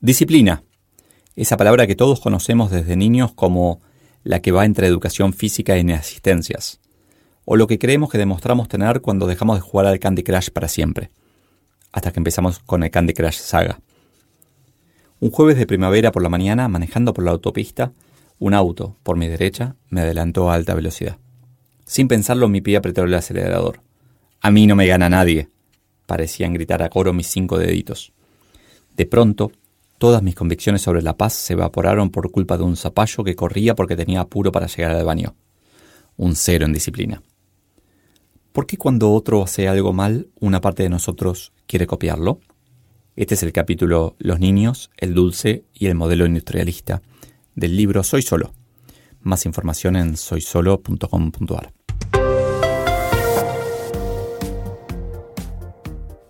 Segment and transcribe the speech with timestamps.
[0.00, 0.64] Disciplina.
[1.36, 3.80] Esa palabra que todos conocemos desde niños como
[4.24, 6.80] la que va entre educación física y asistencias.
[7.44, 10.68] O lo que creemos que demostramos tener cuando dejamos de jugar al Candy Crush para
[10.68, 11.10] siempre
[11.92, 13.80] hasta que empezamos con el Candy Crush Saga.
[15.18, 17.92] Un jueves de primavera por la mañana, manejando por la autopista,
[18.38, 21.18] un auto, por mi derecha, me adelantó a alta velocidad.
[21.84, 23.82] Sin pensarlo, mi pie apretó el acelerador.
[24.40, 25.48] A mí no me gana nadie,
[26.06, 28.12] parecían gritar a coro mis cinco deditos.
[28.96, 29.52] De pronto,
[30.00, 33.74] todas mis convicciones sobre la paz se evaporaron por culpa de un zapallo que corría
[33.74, 35.36] porque tenía apuro para llegar al baño.
[36.16, 37.22] Un cero en disciplina.
[38.52, 42.40] ¿Por qué cuando otro hace algo mal, una parte de nosotros quiere copiarlo?
[43.14, 47.02] Este es el capítulo Los niños, el dulce y el modelo industrialista
[47.54, 48.54] del libro Soy Solo.
[49.20, 51.74] Más información en soysolo.com.ar.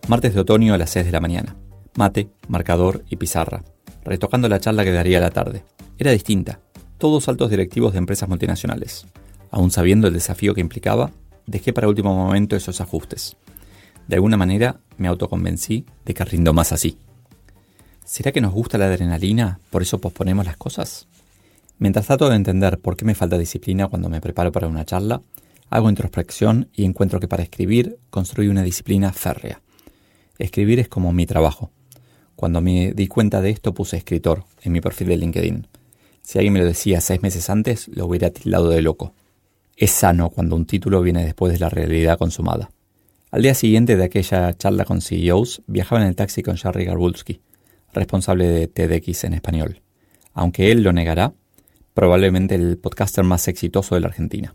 [0.08, 1.54] Martes de otoño a las 6 de la mañana.
[1.96, 3.64] Mate, marcador y pizarra.
[4.04, 5.64] Retocando la charla que daría la tarde.
[5.98, 6.60] Era distinta.
[6.98, 9.06] Todos altos directivos de empresas multinacionales.
[9.50, 11.10] Aún sabiendo el desafío que implicaba,
[11.46, 13.36] dejé para último momento esos ajustes.
[14.06, 16.96] De alguna manera me autoconvencí de que rindo más así.
[18.04, 21.08] ¿Será que nos gusta la adrenalina, por eso posponemos las cosas?
[21.78, 25.22] Mientras trato de entender por qué me falta disciplina cuando me preparo para una charla,
[25.70, 29.62] hago introspección y encuentro que para escribir construí una disciplina férrea.
[30.38, 31.70] Escribir es como mi trabajo.
[32.40, 35.66] Cuando me di cuenta de esto puse escritor en mi perfil de LinkedIn.
[36.22, 39.12] Si alguien me lo decía seis meses antes, lo hubiera tildado de loco.
[39.76, 42.70] Es sano cuando un título viene después de la realidad consumada.
[43.30, 47.42] Al día siguiente de aquella charla con CEOs, viajaba en el taxi con Jerry Garbulski,
[47.92, 49.82] responsable de TEDx en español.
[50.32, 51.34] Aunque él lo negará,
[51.92, 54.54] probablemente el podcaster más exitoso de la Argentina.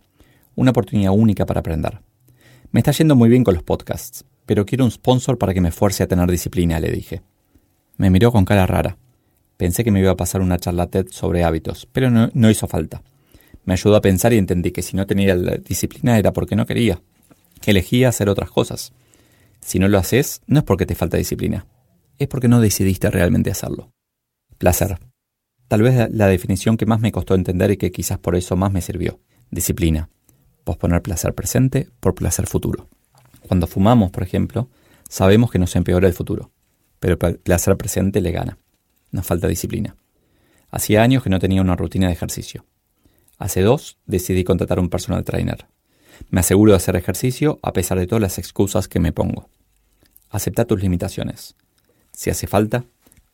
[0.56, 2.00] Una oportunidad única para aprender.
[2.72, 5.70] Me está yendo muy bien con los podcasts, pero quiero un sponsor para que me
[5.70, 7.22] fuerce a tener disciplina, le dije.
[7.98, 8.98] Me miró con cara rara.
[9.58, 13.02] Pensé que me iba a pasar una charla sobre hábitos, pero no, hizo falta.
[13.64, 16.66] Me ayudó a pensar y entendí que si no tenía la disciplina era porque no
[16.66, 17.02] quería,
[17.62, 18.92] que elegía hacer otras cosas.
[19.62, 21.66] Si no lo haces, no es porque te falta disciplina,
[22.20, 23.92] es porque no decidiste realmente hacerlo.
[24.58, 25.00] Placer.
[25.68, 28.72] Tal vez la definición que más me costó entender y que quizás por eso más
[28.72, 29.20] me sirvió.
[29.50, 30.10] Disciplina.
[30.64, 32.90] Posponer placer presente por placer futuro.
[33.48, 34.70] Cuando fumamos, por ejemplo,
[35.10, 36.52] sabemos que nos empeora el futuro,
[37.06, 38.58] pero el placer presente le gana.
[39.12, 39.96] Nos falta disciplina.
[40.72, 42.66] Hacía años que no tenía una rutina de ejercicio.
[43.38, 45.68] Hace dos decidí contratar un personal trainer.
[46.32, 49.52] Me aseguro de hacer ejercicio a pesar de todas las excusas que me pongo.
[50.32, 51.54] Acepta tus limitaciones.
[52.12, 52.86] Si hace falta,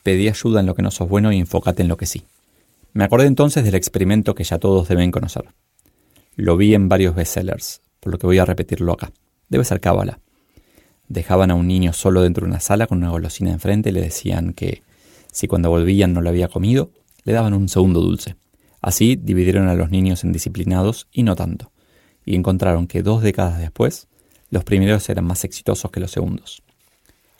[0.03, 2.25] pedí ayuda en lo que no sos bueno y enfócate en lo que sí.
[2.91, 5.45] Me acordé entonces del experimento que ya todos deben conocer.
[6.35, 9.13] Lo vi en varios bestsellers, por lo que voy a repetirlo acá.
[9.47, 10.19] Debe ser cábala.
[11.11, 13.99] Dejaban a un niño solo dentro de una sala con una golosina enfrente y le
[13.99, 14.81] decían que,
[15.29, 16.91] si cuando volvían no lo había comido,
[17.25, 18.37] le daban un segundo dulce.
[18.81, 21.73] Así dividieron a los niños en disciplinados y no tanto,
[22.25, 24.07] y encontraron que dos décadas después,
[24.51, 26.63] los primeros eran más exitosos que los segundos.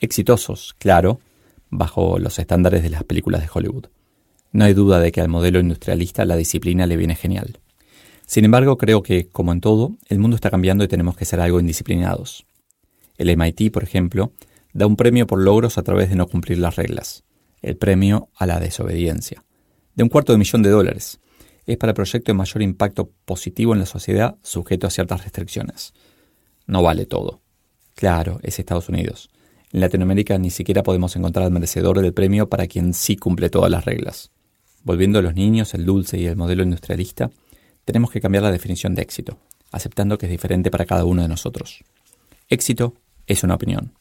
[0.02, 1.22] Exitosos, claro,
[1.70, 3.86] bajo los estándares de las películas de Hollywood.
[4.52, 7.60] No hay duda de que al modelo industrialista la disciplina le viene genial.
[8.26, 11.40] Sin embargo, creo que, como en todo, el mundo está cambiando y tenemos que ser
[11.40, 12.46] algo indisciplinados.
[13.22, 14.34] El MIT, por ejemplo,
[14.74, 17.24] da un premio por logros a través de no cumplir las reglas,
[17.62, 19.44] el premio a la desobediencia,
[19.94, 21.20] de un cuarto de millón de dólares,
[21.68, 25.94] es para proyectos de mayor impacto positivo en la sociedad sujeto a ciertas restricciones.
[26.66, 27.44] No vale todo.
[27.94, 29.30] Claro, es Estados Unidos.
[29.72, 33.70] En Latinoamérica ni siquiera podemos encontrar al merecedor del premio para quien sí cumple todas
[33.70, 34.32] las reglas.
[34.82, 37.30] Volviendo a los niños, el dulce y el modelo industrialista,
[37.86, 39.38] tenemos que cambiar la definición de éxito,
[39.72, 41.84] aceptando que es diferente para cada uno de nosotros.
[42.50, 42.96] Éxito
[43.32, 43.94] es una opinión.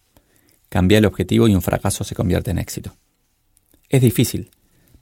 [0.68, 2.96] Cambia el objetivo y un fracaso se convierte en éxito.
[3.88, 4.50] Es difícil,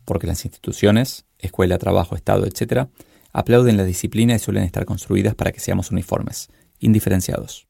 [0.05, 2.89] porque las instituciones, escuela, trabajo, Estado, etc.,
[3.33, 6.49] aplauden la disciplina y suelen estar construidas para que seamos uniformes,
[6.79, 7.69] indiferenciados.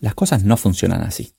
[0.00, 1.34] Las cosas no funcionan así.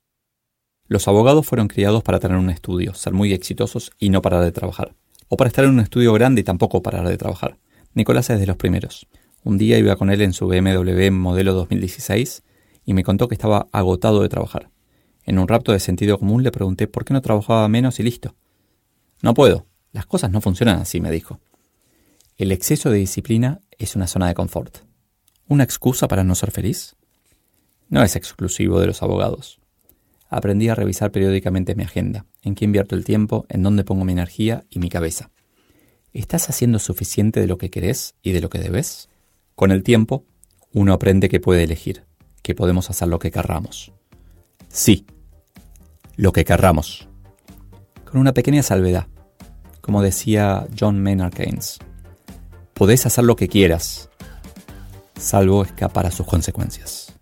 [0.87, 4.51] Los abogados fueron criados para tener un estudio, ser muy exitosos y no parar de
[4.51, 4.95] trabajar.
[5.27, 7.57] O para estar en un estudio grande y tampoco parar de trabajar.
[7.93, 9.07] Nicolás es de los primeros.
[9.43, 12.43] Un día iba con él en su BMW modelo 2016
[12.89, 14.71] y me contó que estaba agotado de trabajar.
[15.23, 18.33] En un rapto de sentido común le pregunté por qué no trabajaba menos y listo.
[19.21, 19.67] No puedo.
[19.91, 21.39] Las cosas no funcionan así, me dijo.
[22.35, 24.79] El exceso de disciplina es una zona de confort.
[25.47, 26.95] ¿Una excusa para no ser feliz?
[27.89, 29.59] No es exclusivo de los abogados.
[30.27, 34.13] Aprendí a revisar periódicamente mi agenda, en qué invierto el tiempo, en dónde pongo mi
[34.13, 35.29] energía y mi cabeza.
[36.11, 39.09] ¿Estás haciendo suficiente de lo que querés y de lo que debes?
[39.53, 40.25] Con el tiempo,
[40.73, 42.08] uno aprende que puede elegir,
[42.49, 43.93] que podemos hacer lo que querramos.
[44.69, 45.05] Sí,
[46.15, 47.07] lo que querramos.
[48.05, 49.05] Con una pequeña salvedad,
[49.81, 51.77] como decía John Maynard Keynes.
[52.73, 54.09] Podés hacer lo que quieras,
[55.15, 57.13] salvo escapar a sus consecuencias.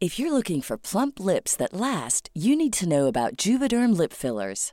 [0.00, 4.14] If you're looking for plump lips that last, you need to know about Juvederm lip
[4.14, 4.72] fillers.